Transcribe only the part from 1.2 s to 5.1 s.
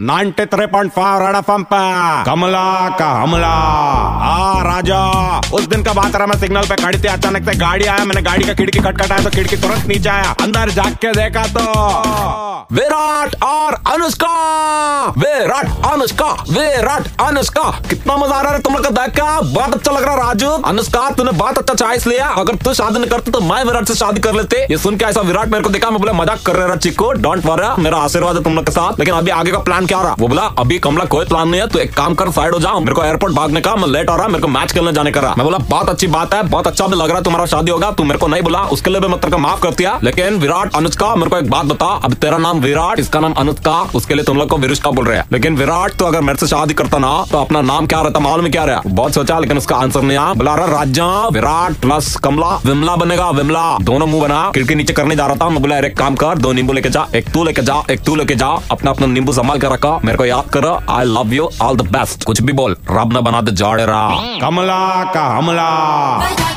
Red FM पे। कमला का हमला। आ राजा।